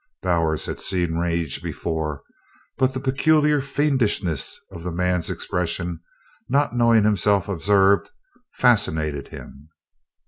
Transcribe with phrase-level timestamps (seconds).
[0.23, 2.23] Bowers had seen rage before,
[2.75, 5.99] but the peculiar fiendishness of the man's expression,
[6.49, 8.09] not knowing himself observed,
[8.51, 9.69] fascinated him.